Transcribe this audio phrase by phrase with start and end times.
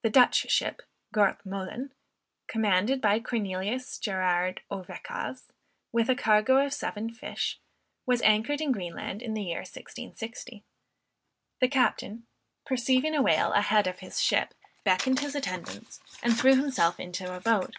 [0.00, 0.80] The Dutch ship
[1.12, 1.92] Gort Moolen,
[2.46, 5.50] commanded by Cornelius Gerard Ouwekaas,
[5.92, 7.60] with a cargo of seven fish,
[8.06, 10.64] was anchored in Greenland in the year 1660.
[11.60, 12.26] The captain,
[12.64, 17.36] perceiving a whale a head of his ship, beckoned his attendants, and threw himself into
[17.36, 17.76] a boat.